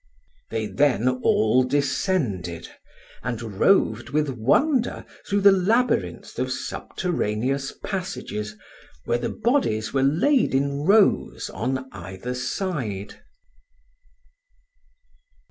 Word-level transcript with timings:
They 0.49 0.65
then 0.65 1.07
all 1.07 1.63
descended, 1.63 2.67
and 3.21 3.39
roved 3.59 4.09
with 4.09 4.29
wonder 4.31 5.05
through 5.27 5.41
the 5.41 5.51
labyrinth 5.51 6.39
of 6.39 6.51
subterraneous 6.51 7.71
passages, 7.85 8.55
where 9.05 9.19
the 9.19 9.29
bodies 9.29 9.93
were 9.93 10.01
laid 10.01 10.55
in 10.55 10.85
rows 10.87 11.51
on 11.51 11.87
either 11.91 12.33
side. 12.33 13.21